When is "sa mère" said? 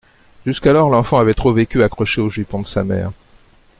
2.65-3.11